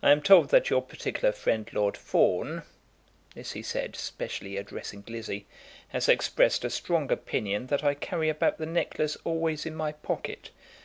[0.00, 2.62] I am told that your particular friend, Lord Fawn,"
[3.34, 5.46] this he said, specially addressing Lizzie,
[5.88, 10.50] "has expressed a strong opinion that I carry about the necklace always in my pocket.